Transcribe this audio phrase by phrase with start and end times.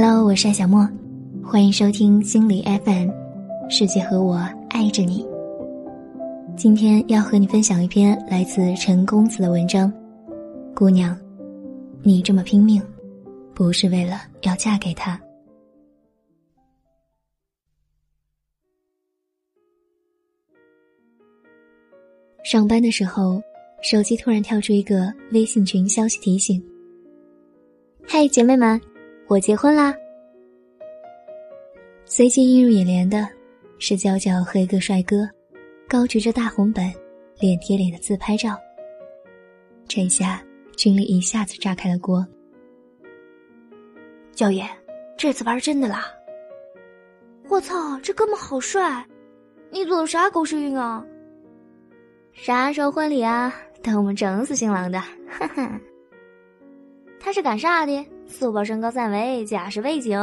[0.00, 0.88] Hello，我是小莫，
[1.42, 3.10] 欢迎收听心理 FM，
[3.68, 4.36] 世界和我
[4.70, 5.26] 爱着你。
[6.56, 9.92] 今天要和你分享一篇来自陈公子的文章。
[10.72, 11.18] 姑娘，
[12.00, 12.80] 你这么拼命，
[13.56, 15.20] 不是为了要嫁给他。
[22.44, 23.42] 上班的时候，
[23.82, 26.62] 手机突然跳出一个微信群消息提醒
[28.06, 28.80] ：“嘿，姐妹们，
[29.28, 29.94] 我结婚啦！”
[32.04, 33.28] 随即映入眼帘的
[33.78, 35.28] 是娇娇和一个帅哥。
[35.88, 36.84] 高举着大红本，
[37.40, 38.58] 脸贴脸的自拍照。
[39.86, 40.42] 这下
[40.76, 42.26] 群里一下子炸开了锅。
[44.32, 44.68] 娇爷，
[45.16, 46.12] 这次玩真的啦！
[47.48, 49.02] 我操，这哥们好帅！
[49.70, 51.02] 你做的啥狗屎运啊？
[52.34, 53.54] 啥时候婚礼啊？
[53.82, 55.00] 等我们整死新郎的！
[55.26, 55.80] 哈哈。
[57.18, 58.06] 他是干啥的？
[58.28, 60.16] 速报身高三围，假是背景。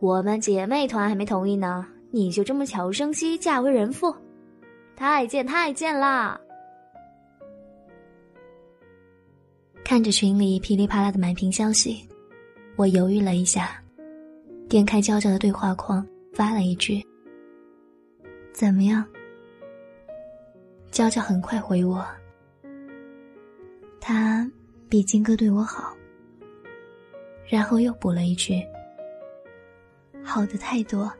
[0.00, 1.86] 我们姐妹团还没同意呢。
[2.10, 4.14] 你就这么悄无声息嫁为人妇，
[4.96, 6.40] 太贱太贱啦！
[9.84, 12.08] 看着群里噼里啪啦的满屏消息，
[12.76, 13.82] 我犹豫了一下，
[14.70, 17.06] 点开娇娇的对话框发了一句
[18.54, 19.04] ：“怎么样？”
[20.90, 22.02] 娇娇很快回我
[24.00, 24.50] ：“他
[24.88, 25.94] 比金哥对我好。”
[27.48, 28.62] 然后又补了一句
[30.24, 31.10] ：“好的太多。”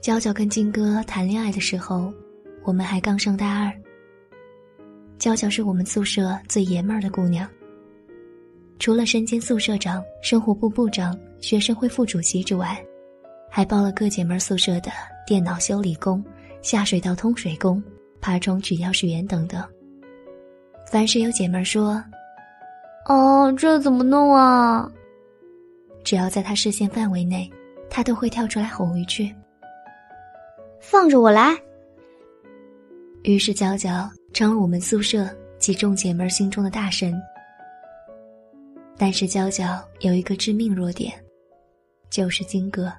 [0.00, 2.12] 娇娇跟金哥谈恋爱的时候，
[2.62, 3.72] 我们还刚上大二。
[5.18, 7.46] 娇娇是我们宿舍最爷们儿的姑娘。
[8.78, 12.82] 除了身兼宿舍长、生活部部长、学生会副主席之外，
[13.50, 14.90] 还包了各姐妹宿舍的
[15.26, 16.24] 电脑修理工、
[16.62, 17.82] 下水道通水工、
[18.20, 19.62] 爬虫取钥匙员等等。
[20.90, 22.02] 凡是有姐妹说
[23.06, 24.90] ：“哦，这怎么弄啊？”
[26.04, 27.50] 只要在她视线范围内，
[27.88, 29.34] 她都会跳出来吼一句。
[30.80, 31.56] 放着我来。
[33.22, 35.28] 于是娇娇成了我们宿舍
[35.58, 37.14] 几众姐妹心中的大神。
[38.96, 41.12] 但是娇娇有一个致命弱点，
[42.10, 42.92] 就是金哥。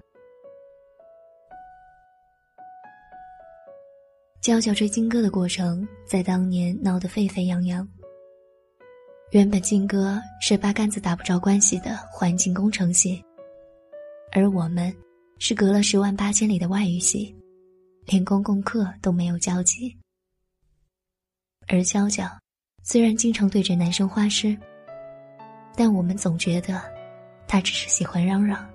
[4.42, 7.88] 娇娇追金哥的过程在当年闹得沸沸扬扬。
[9.30, 13.24] 原本金哥是八竿子打不着关系的环境工程系，
[14.32, 14.92] 而我们
[15.38, 17.36] 是隔了十万八千里的外语系。
[18.08, 19.96] 连公共课都没有交集，
[21.68, 22.26] 而娇娇
[22.84, 24.58] 虽然经常对着男生花痴，
[25.76, 26.82] 但我们总觉得
[27.48, 28.68] 她只是喜欢嚷嚷，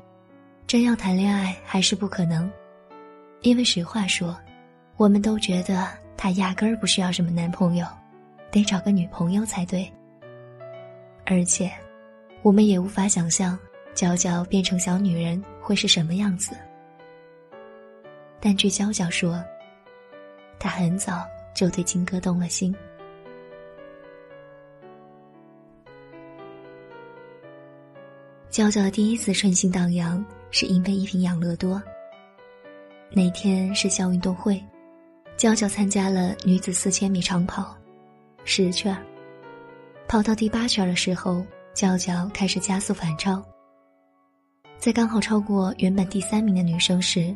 [0.65, 2.49] 真要谈恋爱还是不可能，
[3.43, 4.38] 因为实话说，
[4.97, 5.87] 我们都觉得
[6.17, 7.87] 她压根儿不需要什么男朋友，
[8.51, 9.91] 得找个女朋友才对。
[11.27, 11.71] 而且，
[12.43, 13.59] 我们也无法想象
[13.95, 16.56] 娇娇变成小女人会是什么样子。
[18.41, 19.43] 但据娇娇说，
[20.59, 22.75] 她很早就对金哥动了心。
[28.49, 31.83] 娇娇的第一次春心荡漾，是因为一瓶养乐多。
[33.11, 34.62] 那天是校运动会，
[35.37, 37.77] 娇娇参加了女子四千米长跑，
[38.45, 38.97] 十圈。
[40.09, 43.43] 跑到第八圈的时候，娇娇开始加速反超。
[44.79, 47.35] 在刚好超过原本第三名的女生时。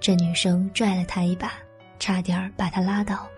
[0.00, 1.52] 这女生拽了他一把，
[1.98, 3.28] 差点把他拉倒。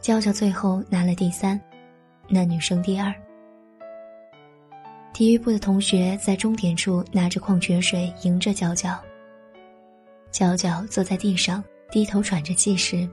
[0.00, 1.58] 娇娇最后拿了第三，
[2.28, 3.14] 那女生第二。
[5.14, 8.98] 体育部的同学在终点处拿着矿泉水迎着娇娇。
[10.32, 13.06] 娇娇坐在地上低头喘着气时，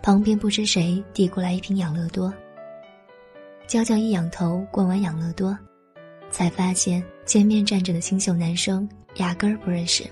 [0.00, 2.32] 旁边不知谁递过来一瓶养乐多。
[3.66, 5.58] 娇娇一仰头灌完养乐多，
[6.30, 10.04] 才发现前面站着的清秀男生压根儿不认识。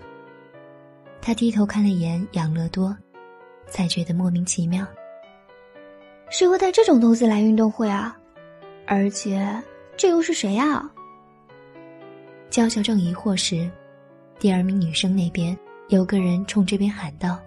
[1.23, 2.97] 他低头看了一眼养乐多，
[3.69, 4.85] 才觉得莫名其妙。
[6.31, 8.19] 谁会带这种东西来运动会啊？
[8.89, 9.49] 而且
[9.97, 10.91] 这又是谁啊？
[12.51, 13.71] 娇娇正疑惑时，
[14.41, 15.57] 第二名女生那边
[15.91, 17.41] 有个人冲这边喊道：“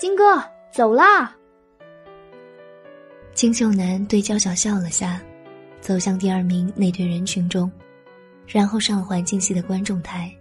[0.00, 0.42] 金哥，
[0.72, 1.36] 走啦！”
[3.36, 5.20] 金秀男对娇娇笑了下，
[5.82, 7.70] 走向第二名那堆人群中，
[8.46, 10.34] 然后上了环境系的观众台。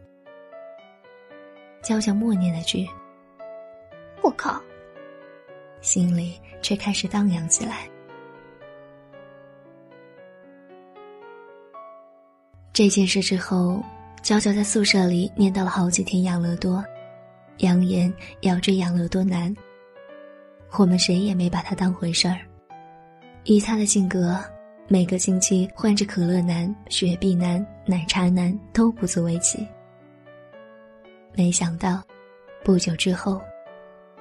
[1.81, 2.88] 娇娇默念了句
[4.23, 4.61] ：“我靠！”
[5.81, 7.85] 心里却开始荡漾起来。
[12.71, 13.83] 这件事之后，
[14.23, 16.81] 娇娇在宿舍里念叨了好几天养乐多，
[17.59, 19.56] 扬言要追养乐多男。
[20.77, 22.39] 我们谁也没把他当回事儿。
[23.45, 24.38] 以他的性格，
[24.88, 29.65] 每个星期换着可乐男、雪碧男、奶茶男都不足为奇。
[31.33, 32.03] 没想到，
[32.63, 33.41] 不久之后，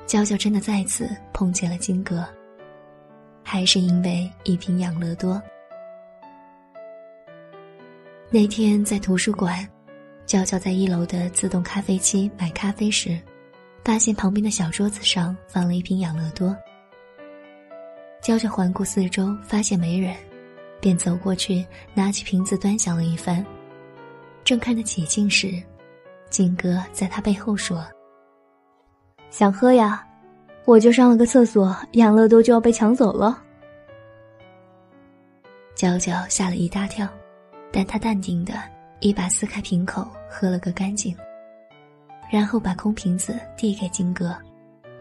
[0.06, 2.26] 娇娇真的再次碰见了金哥。
[3.42, 5.42] 还是因为一瓶养乐多。
[8.30, 9.66] 那天在图书馆，
[10.28, 13.18] 娇娇在一楼的自动咖啡机买咖啡时，
[13.82, 16.54] 发现旁边的小桌子上放了一瓶养乐多。
[18.20, 20.14] 娇娇环顾四周，发现没人，
[20.82, 21.64] 便走过去
[21.94, 23.42] 拿起瓶子端详了一番。
[24.44, 25.50] 正看得起劲时，
[26.28, 27.82] 金哥在他背后说
[29.32, 30.04] ：“想喝呀。”
[30.66, 33.42] 我就上了个厕所，养乐多就要被抢走了。
[35.74, 37.08] 娇娇吓了一大跳，
[37.72, 38.52] 但她淡定的
[39.00, 41.16] 一把撕开瓶口，喝了个干净，
[42.30, 44.36] 然后把空瓶子递给金哥，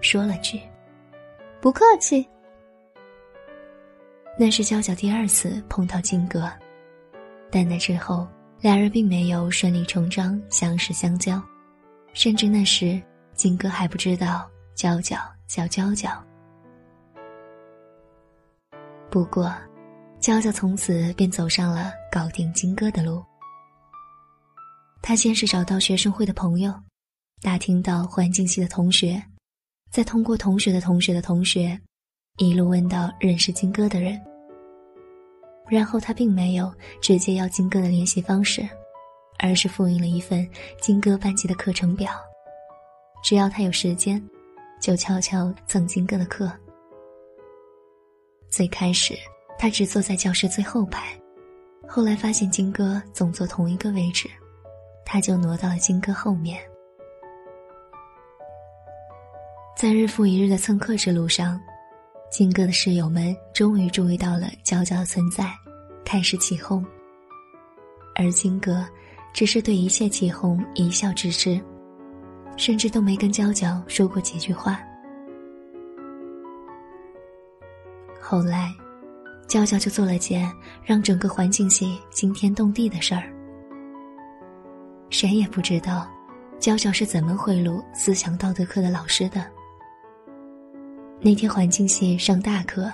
[0.02, 0.62] 说了句
[1.62, 2.28] ：“不客气。”
[4.38, 6.52] 那是娇娇第二次碰到金哥，
[7.50, 8.28] 但那之后
[8.62, 11.42] 俩人并没有顺理成章相识相交，
[12.14, 13.02] 甚至那时
[13.34, 15.18] 金哥还不知道娇娇。
[15.48, 16.12] 叫娇娇。
[19.10, 19.50] 不过，
[20.20, 23.24] 娇娇从此便走上了搞定金哥的路。
[25.02, 26.74] 他先是找到学生会的朋友，
[27.42, 29.24] 打听到环境系的同学，
[29.92, 31.80] 再通过同学的同学的同学，
[32.38, 34.20] 一路问到认识金哥的人。
[35.70, 38.68] 然后他并没有直接要金哥的联系方式，
[39.40, 40.48] 而是复印了一份
[40.82, 42.12] 金哥班级的课程表，
[43.24, 44.22] 只要他有时间。
[44.80, 46.52] 就悄悄蹭金哥的课。
[48.48, 49.18] 最开始，
[49.58, 51.20] 他只坐在教室最后排，
[51.88, 54.30] 后来发现金哥总坐同一个位置，
[55.10, 56.60] 他就挪到了金哥后面。
[59.74, 61.58] 在日复一日的蹭课之路上，
[62.30, 65.50] 金哥的室友们终于注意到了娇娇的存在，
[66.04, 66.86] 开始起哄。
[68.16, 68.86] 而金哥，
[69.34, 71.58] 只是对一切起哄一笑置之。
[72.58, 74.82] 甚至都没跟娇娇说过几句话。
[78.20, 78.74] 后来，
[79.48, 80.52] 娇娇就做了件
[80.84, 83.32] 让整个环境系惊天动地的事儿。
[85.10, 86.08] 谁也不知道，
[86.60, 89.46] 娇娇是怎么贿赂思想道德课的老师的。
[91.20, 92.92] 那天环境系上大课，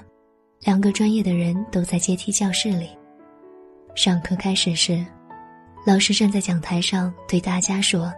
[0.62, 2.90] 两个专业的人都在阶梯教室里。
[3.96, 5.06] 上课开始时，
[5.86, 8.12] 老师站在讲台上对大家说。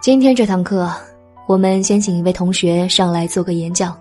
[0.00, 0.90] 今天这堂课，
[1.46, 3.98] 我们先请一位同学上来做个演讲。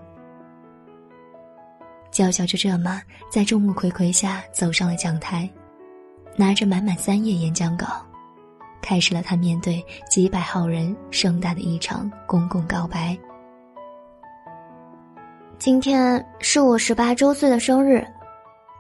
[2.12, 5.50] 娇娇就这么在众目睽睽下走上了讲台，
[6.40, 7.86] 拿着满满三页演讲稿，
[8.82, 13.18] 开始了他面对几百号人盛大的一场公共告白。
[15.58, 18.08] 今天是我十八周岁的生日，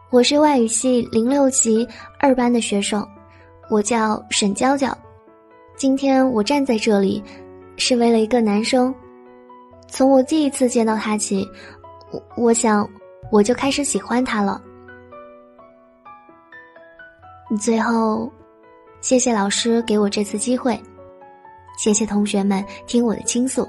[0.10, 1.86] 我是外语系零六级
[2.18, 3.06] 二班的学生，
[3.70, 4.98] 我叫沈娇娇。
[5.76, 7.22] 今天我站在这里，
[7.76, 8.96] 是为了一个男生。
[9.90, 11.46] 从我第一次见到他起，
[12.10, 12.90] 我我想
[13.30, 14.62] 我就开始喜欢他了。
[17.58, 18.32] 最后，
[19.02, 20.80] 谢谢老师给我这次机会，
[21.78, 23.68] 谢谢同学们听我的倾诉，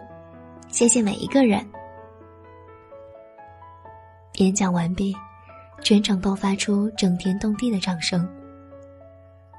[0.68, 1.66] 谢谢每一个人。
[4.34, 5.14] 演讲完毕，
[5.82, 8.28] 全场爆发出震天动地的掌声。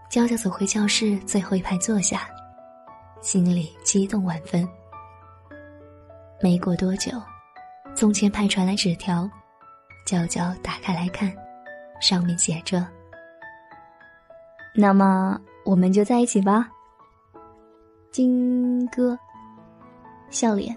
[0.09, 2.27] 娇娇走回教室最后一排坐下。
[3.21, 4.67] 心里激动万分。
[6.41, 7.11] 没过多久，
[7.95, 9.29] 从前排传来纸条，
[10.05, 11.31] 娇娇打开来看，
[12.01, 12.83] 上面写着
[14.73, 16.69] ：“那么我们就在一起吧。”
[18.11, 19.17] 金哥，
[20.29, 20.75] 笑脸。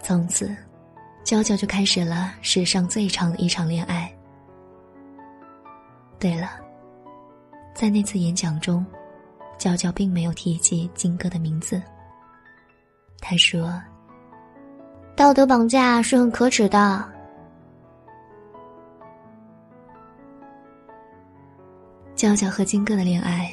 [0.00, 0.54] 从此，
[1.22, 4.10] 娇娇就开始了史上最长的一场恋爱。
[6.18, 6.50] 对了，
[7.74, 8.84] 在那次演讲中。
[9.58, 11.82] 娇娇并没有提及金哥的名字。
[13.20, 13.82] 他说
[15.16, 17.04] ：“道德绑架是很可耻的。”
[22.18, 23.48] 娇娇和金哥的恋爱，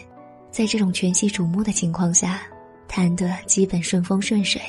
[0.49, 2.41] 在这种全系瞩目的情况下，
[2.87, 4.59] 谈得基本顺风顺水。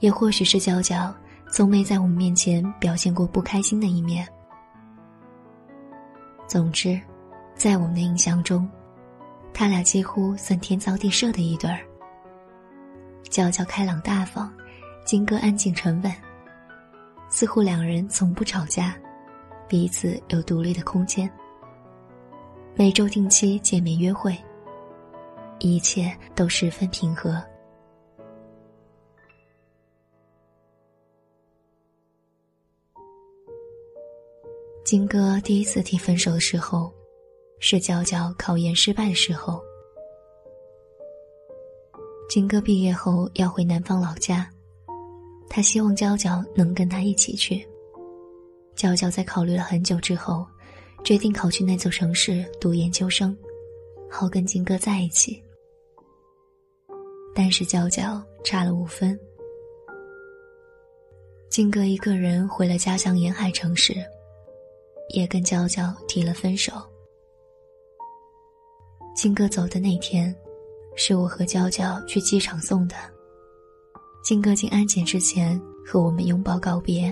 [0.00, 1.12] 也或许是娇娇
[1.50, 4.28] 从没在我们面前表现过不开心的一面。
[6.46, 7.00] 总之，
[7.54, 8.68] 在我们的印象中。
[9.54, 11.80] 他俩几乎算天造地设的一对儿。
[13.30, 14.52] 娇娇开朗大方，
[15.06, 16.12] 金哥安静沉稳。
[17.30, 18.94] 似乎两人从不吵架，
[19.66, 21.28] 彼此有独立的空间。
[22.78, 24.38] 每周定期见面约会，
[25.58, 27.42] 一切都十分平和。
[34.84, 36.94] 金哥第一次提分手的时候，
[37.58, 39.60] 是娇娇考研失败的时候。
[42.30, 44.48] 金哥毕业后要回南方老家，
[45.50, 47.68] 他希望娇娇能跟他一起去。
[48.76, 50.46] 娇娇在考虑了很久之后，
[51.04, 53.36] 决定考去那座城市读研究生，
[54.10, 55.42] 好跟金哥在一起。
[57.34, 59.18] 但是娇娇差了五分，
[61.48, 63.94] 金哥一个人回了家乡沿海城市。
[65.14, 66.70] 也跟娇娇提了分手。
[69.16, 70.36] 金哥走的那天，
[70.96, 72.94] 是我和娇娇去机场送的。
[74.22, 77.10] 金哥进安检之前和我们拥抱告别。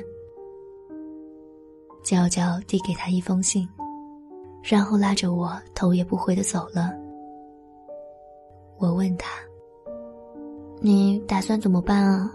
[2.05, 3.67] 娇娇递给他一封信，
[4.69, 6.93] 然后拉着我头也不回的走了。
[8.79, 9.31] 我问他
[10.83, 12.29] ：“你打算怎么办啊？”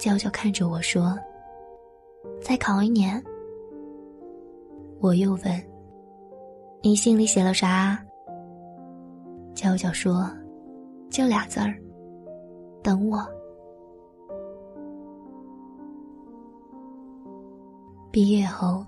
[0.00, 1.14] 娇娇看着我说
[2.42, 3.22] ：“再考一年。”
[4.98, 5.62] 我又问
[6.82, 8.02] ：“你信里写了啥？”
[9.54, 10.26] 娇娇说
[11.12, 11.76] ：“就俩字儿，
[12.82, 13.18] 等我。”
[18.10, 18.86] 毕业后，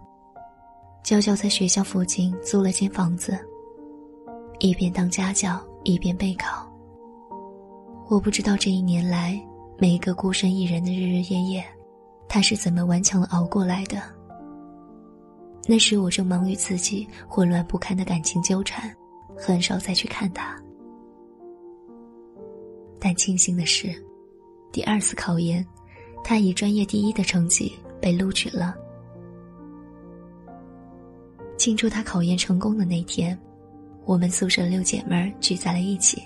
[1.06, 3.38] 娇娇在学校附近租了间房子，
[4.58, 6.68] 一边当家教一边备考。
[8.08, 9.40] 我不知道这一年来
[9.78, 11.64] 每一个孤身一人的日日夜夜，
[12.28, 14.02] 她是怎么顽强的熬过来的。
[15.68, 18.92] 那时我正忙于自己混乱不堪的感情纠缠，
[19.36, 20.60] 很少再去看他。
[22.98, 23.94] 但庆幸的是，
[24.72, 25.64] 第二次考研，
[26.24, 28.76] 他以专业第一的成绩被录取了。
[31.56, 33.38] 庆祝他考研成功的那天，
[34.04, 36.22] 我们宿舍六姐妹聚在了一起。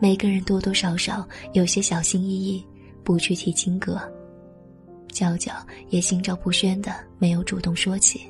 [0.00, 2.64] 每个人多多少少有些小心翼翼，
[3.02, 4.00] 不去提金哥。
[5.08, 5.52] 娇娇
[5.90, 8.20] 也心照不宣的没有主动说起，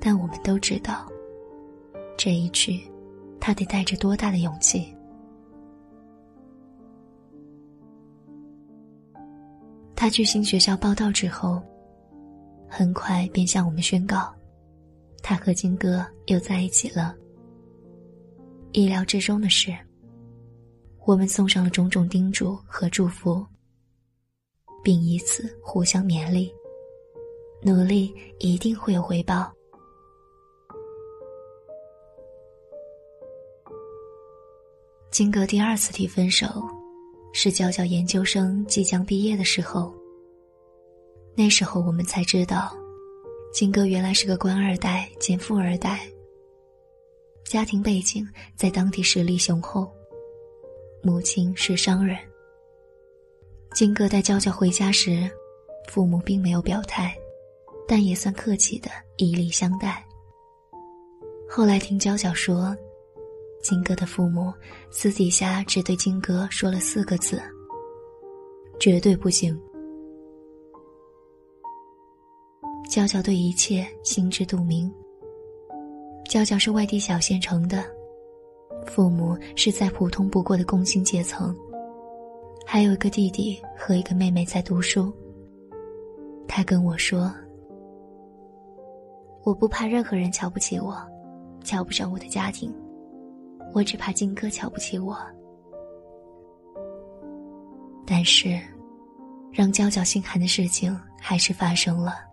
[0.00, 1.06] 但我们都知道，
[2.16, 2.80] 这一去，
[3.40, 4.94] 他得带着多大的勇气。
[9.96, 11.60] 他去新学校报道之后，
[12.68, 14.34] 很快便向我们宣告，
[15.22, 17.14] 他和金哥又在一起了。
[18.72, 19.76] 意料之中的是，
[21.06, 23.44] 我们送上了种种叮嘱和祝福。
[24.80, 26.50] 并以此互相勉励，
[27.60, 29.52] 努力一定会有回报。
[35.10, 36.46] 金哥第二次提分手，
[37.32, 39.92] 是娇娇研究生即将毕业的时候。
[41.38, 42.76] 那时候我们才知道，
[43.52, 46.00] 金哥原来是个官二代兼富二代，
[47.44, 48.26] 家庭背景
[48.56, 49.88] 在当地实力雄厚，
[51.00, 52.18] 母亲是商人。
[53.72, 55.30] 金哥带娇娇回家时，
[55.86, 57.16] 父母并没有表态，
[57.86, 60.04] 但也算客气的以礼相待。
[61.48, 62.76] 后来听娇娇说，
[63.62, 64.52] 金哥的父母
[64.90, 67.40] 私底下只对金哥说了四个字
[68.80, 69.56] ：“绝对不行。”
[72.88, 74.90] 娇娇对一切心知肚明。
[76.24, 77.84] 娇娇是外地小县城的，
[78.86, 81.54] 父母是再普通不过的工薪阶层。
[82.66, 85.12] 还有一个弟弟和一个妹妹在读书。
[86.46, 87.30] 他跟我说
[89.44, 90.96] ：“我不怕任何人瞧不起我，
[91.62, 92.74] 瞧不上我的家庭，
[93.74, 95.14] 我只怕金哥瞧不起我。”
[98.06, 98.58] 但是，
[99.52, 102.26] 让娇娇心寒的事情还是发生了。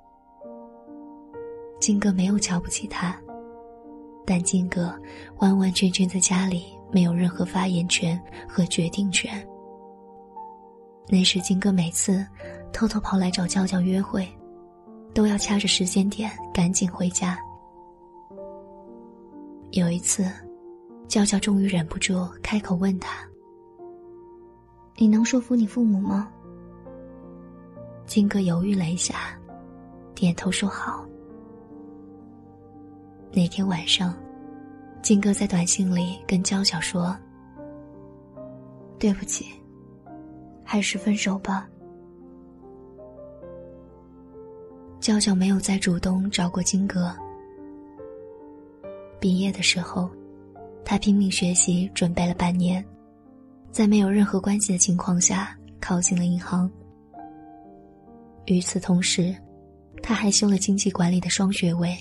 [1.80, 3.16] 金哥没有瞧不起他，
[4.26, 4.94] 但金哥
[5.38, 9.46] 完完全全在家里没有任何发言权和决定权。
[11.08, 12.26] 那时，金哥每次
[12.74, 14.28] 偷偷跑来找娇娇约会，
[15.14, 17.38] 都要掐着时间点赶紧回家。
[19.72, 20.26] 有一次，
[21.08, 23.28] 娇娇终于忍不住开口问他
[24.98, 26.32] ：“你能说服你父母吗？”
[28.08, 29.40] 金哥犹豫了一下，
[30.16, 31.06] 点头说好。
[33.36, 34.16] 那天晚上，
[35.02, 37.14] 金哥在短信里跟娇娇说
[38.98, 39.46] ：“对不起。”
[40.64, 41.68] 还是分手吧。
[45.02, 47.14] 娇娇没有再主动找过金哥。
[49.20, 50.10] 毕业的时候，
[50.86, 52.84] 他拼命学习，准备了半年，
[53.70, 56.72] 在没有任何关系的情况下考进了银行。
[58.46, 59.36] 与此同时，
[60.02, 61.94] 他还修了经济管理的双学位。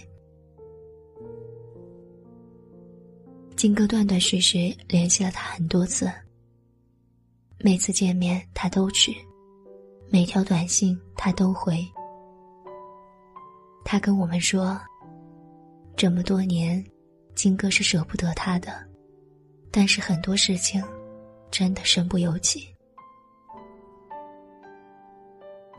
[3.65, 6.13] 金哥断断续续联系了他很多次。
[7.61, 9.17] 每次见面他都去，
[10.11, 11.83] 每条短信他都回。
[13.83, 14.79] 他跟我们说，
[15.97, 16.85] 这么多年，
[17.35, 18.87] 金哥是舍不得他的，
[19.71, 20.85] 但是很多事情，
[21.51, 22.69] 真的身不由己。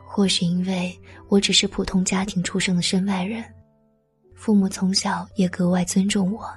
[0.04, 0.92] 或许因为
[1.28, 3.44] 我只是普通家庭出生的身外人，
[4.34, 6.52] 父母从小也格外尊重我，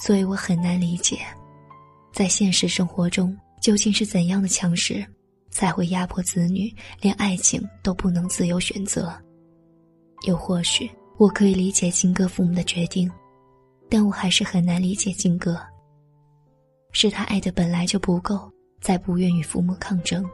[0.00, 1.18] 所以我很难理解，
[2.10, 5.06] 在现实生活中究竟是怎样的强势，
[5.50, 9.12] 才会压迫子女连爱情都不能自由选择。
[10.26, 13.10] 又或许我可以理解金哥父母的决定，
[13.90, 15.60] 但我还是很难理解金哥。
[16.92, 20.26] 是他爱的本来就不够，才不愿与父母抗争。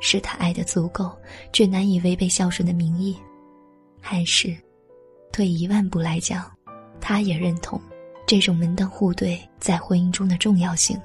[0.00, 1.10] 是他爱的足够，
[1.52, 3.16] 却难以违背孝顺的名义，
[4.00, 4.56] 还是
[5.32, 6.48] 退一万步来讲，
[7.00, 7.80] 他也认同
[8.26, 11.00] 这种门当户对在婚姻中的重要性。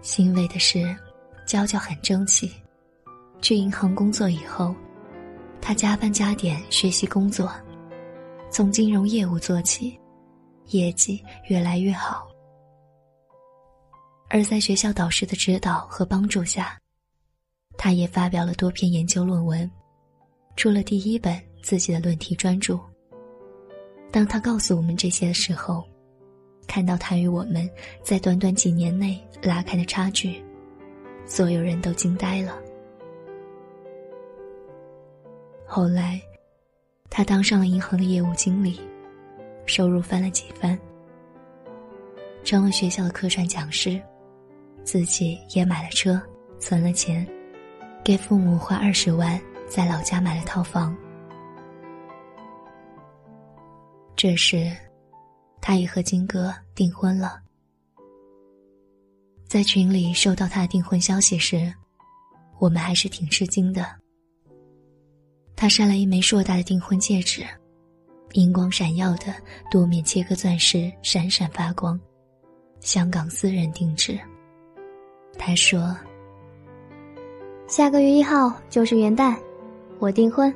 [0.00, 0.96] 欣慰的是，
[1.46, 2.52] 娇娇很争气，
[3.40, 4.74] 去银行工作以后，
[5.60, 7.52] 她加班加点学习工作，
[8.50, 9.98] 从金融业务做起，
[10.66, 12.28] 业绩越来越好。
[14.28, 16.78] 而在学校导师的指导和帮助下，
[17.76, 19.70] 他也发表了多篇研究论文，
[20.56, 22.78] 出了第一本自己的论题专注。
[24.10, 25.82] 当他告诉我们这些的时候，
[26.66, 27.68] 看到他与我们
[28.02, 30.42] 在短短几年内拉开的差距，
[31.24, 32.58] 所有人都惊呆了。
[35.64, 36.20] 后来，
[37.08, 38.78] 他当上了银行的业务经理，
[39.64, 40.78] 收入翻了几番，
[42.44, 43.98] 成了学校的客串讲师。
[44.84, 46.20] 自己也买了车，
[46.58, 47.26] 存了钱，
[48.02, 50.94] 给父母花二十万，在老家买了套房。
[54.14, 54.70] 这时，
[55.60, 57.40] 他也和金哥订婚了。
[59.48, 61.72] 在群里收到他的订婚消息时，
[62.58, 63.86] 我们还是挺吃惊的。
[65.56, 67.44] 他晒了一枚硕大的订婚戒指，
[68.32, 69.34] 银光闪耀的
[69.70, 71.98] 多面切割钻石闪闪发光，
[72.80, 74.18] 香港私人定制。
[75.38, 75.96] 他说
[77.68, 79.36] ：“下个月一号就是元旦，
[79.98, 80.52] 我订婚。”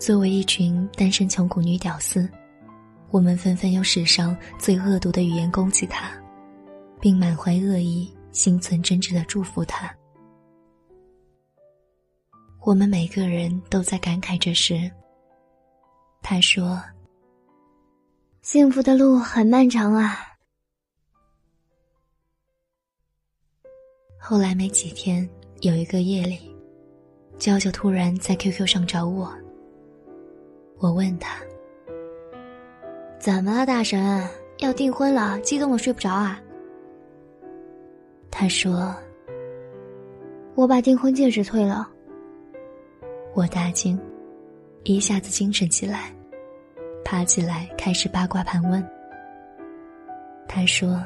[0.00, 2.26] 作为一群单身穷苦女屌丝，
[3.10, 6.10] 我们纷纷用史上最恶毒的语言攻击她，
[6.98, 9.94] 并满怀恶意、心存真挚的祝福她。
[12.62, 14.90] 我们每个人都在感慨这时。
[16.22, 16.82] 他说
[18.40, 20.16] ：“幸福的路很漫长啊。”
[24.18, 25.28] 后来没几天，
[25.60, 26.56] 有一个夜里，
[27.38, 29.30] 娇娇突然在 QQ 上找我。
[30.80, 31.36] 我问他
[33.20, 34.26] ：“怎么了，大神？
[34.58, 36.40] 要订婚了，激动的睡不着啊？”
[38.30, 38.92] 他说
[40.56, 41.88] ：“我把订婚戒指退了。”
[43.34, 43.96] 我大惊，
[44.82, 46.12] 一下子精神起来，
[47.04, 48.84] 爬起来开始八卦盘问。
[50.48, 51.00] 他说：“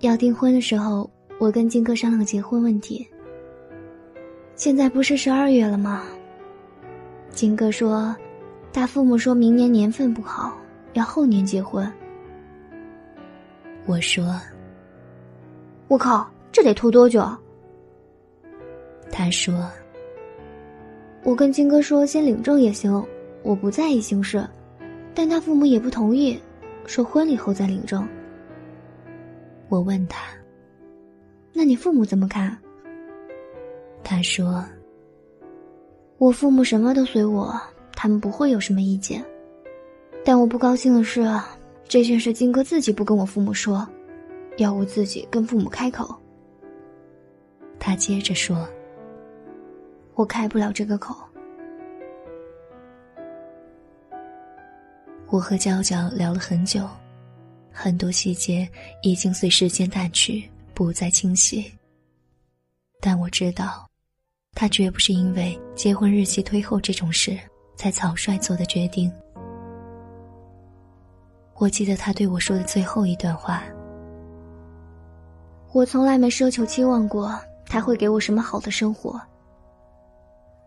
[0.00, 3.04] 要订婚的时候。”我跟金哥商量结婚问题。
[4.54, 6.04] 现在不是十二月了吗？
[7.32, 8.14] 金哥说，
[8.72, 10.56] 他父母说明年年份不好，
[10.92, 11.90] 要后年结婚。
[13.86, 14.38] 我说
[15.88, 17.26] ：“我靠，这得拖多久？”
[19.10, 19.68] 他说
[21.24, 23.04] ：“我跟金哥说先领证也行，
[23.42, 24.46] 我不在意形式，
[25.14, 26.38] 但他父母也不同意，
[26.86, 28.06] 说婚礼后再领证。”
[29.68, 30.20] 我问他。
[31.54, 32.56] 那你父母怎么看？
[34.04, 34.64] 他说
[36.22, 37.60] ：“我父母什么都随我，
[37.96, 39.24] 他们不会有什么意见。
[40.24, 41.28] 但我不高兴的是，
[41.88, 43.84] 这件事金哥自己不跟我父母说，
[44.56, 46.14] 要我自己跟父母开口。”
[47.76, 48.68] 他接着说
[50.14, 51.12] ：“我开不了这个口。”
[55.26, 56.88] 我和娇娇聊了很久，
[57.72, 58.68] 很多细节
[59.02, 60.48] 已经随时间淡去。
[60.72, 61.70] 不再清晰，
[63.00, 63.90] 但我知道，
[64.54, 67.38] 他绝不是因为结婚日期推后这种事
[67.76, 69.10] 才草率做的决定。
[71.56, 73.62] 我记得他对我说的最后一段话
[75.72, 79.20] ：“我从来没奢求期望过他会给我什么好的生活。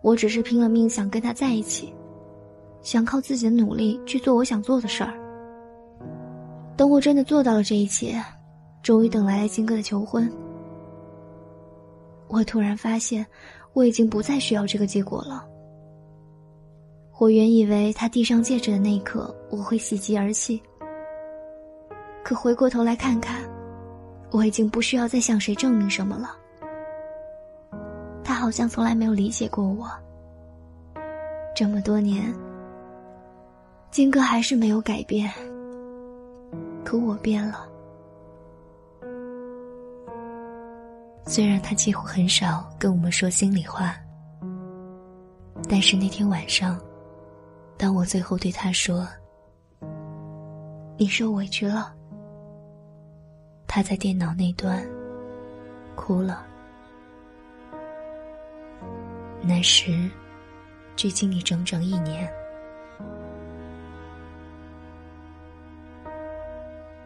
[0.02, 1.94] 我只是拼了命想跟他在一起，
[2.82, 5.14] 想靠自己的努力去做我想做的事儿。
[6.78, 8.22] 等我真的做到了这一切。”
[8.84, 10.32] 终于等来了金哥的求婚，
[12.28, 13.26] 我突然发现，
[13.76, 15.46] 我已经不再需要这个结果了。
[17.20, 20.62] 我原以为他递上戒指的那一刻，我会喜极而泣。
[22.24, 23.44] 可回过头来看看，
[24.32, 26.38] 我已经不需要再向谁证明什么了。
[28.24, 29.90] 他好像从来没有理解过我。
[31.54, 32.34] 这么多年，
[33.92, 35.30] 金哥还是没有改变，
[36.86, 37.68] 可我变了。
[41.28, 43.96] 虽然他几乎很少跟我们说心里话，
[45.68, 46.80] 但是那天晚上，
[47.78, 49.08] 当我最后对他说
[50.98, 51.94] ：“你受委屈了。”
[53.68, 54.88] 他在电脑那端
[55.96, 56.46] 哭了。
[59.42, 60.10] 那时，
[60.96, 62.32] 距今已整整一年。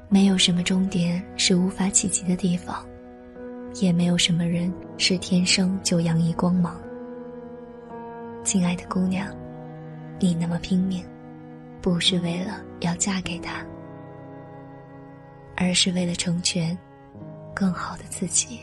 [0.10, 2.86] 没有什么终点是无法企及的地方。
[3.76, 6.80] 也没有什么人是天生就洋溢光芒。
[8.44, 9.28] 亲爱的姑娘，
[10.20, 11.04] 你那么拼命，
[11.82, 13.66] 不是为了要嫁给他，
[15.56, 16.78] 而是为了成全
[17.54, 18.60] 更好的自己。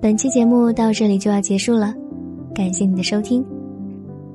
[0.00, 1.94] 本期节目到这里就要结束了，
[2.54, 3.44] 感谢你的收听。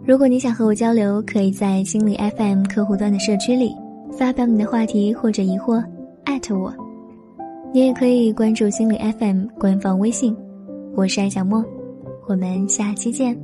[0.07, 3.75] 如果你想和我交流，可以在心理 FM 客户端的社区里
[4.17, 5.83] 发表你的话题或者疑惑，
[6.23, 6.73] 艾特我。
[7.73, 10.33] 你也可以关注心理 FM 官方微信，
[10.95, 11.61] 我是艾小莫，
[12.25, 13.37] 我们下期见。